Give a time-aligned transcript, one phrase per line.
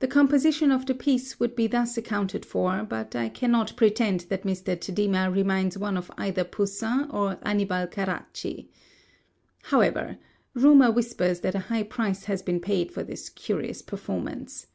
[0.00, 4.42] The composition of the piece would be thus accounted for; but I cannot pretend that
[4.42, 4.76] Mr.
[4.76, 8.68] Tadema reminds one of either Poussin or Annibale Carracci.
[9.62, 10.18] However,
[10.52, 14.66] rumour whispers that a high price has been paid for this curious performance.